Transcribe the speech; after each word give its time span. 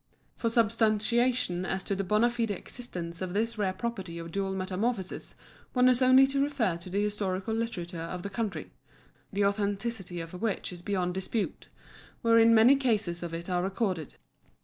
For 0.35 0.49
substantiation 0.49 1.63
as 1.63 1.83
to 1.83 1.95
the 1.95 2.03
bona 2.03 2.31
fide 2.31 2.49
existence 2.49 3.21
of 3.21 3.33
this 3.33 3.59
rare 3.59 3.71
property 3.71 4.17
of 4.17 4.31
dual 4.31 4.55
metamorphosis 4.55 5.35
one 5.73 5.85
has 5.85 6.01
only 6.01 6.25
to 6.25 6.41
refer 6.41 6.75
to 6.77 6.89
the 6.89 7.03
historical 7.03 7.53
literature 7.53 8.01
of 8.01 8.23
the 8.23 8.29
country 8.31 8.71
(the 9.31 9.45
authenticity 9.45 10.19
of 10.19 10.33
which 10.41 10.73
is 10.73 10.81
beyond 10.81 11.13
dispute), 11.13 11.69
wherein 12.23 12.55
many 12.55 12.75
cases 12.77 13.21
of 13.21 13.31
it 13.35 13.47
are 13.47 13.61
recorded. 13.61 14.15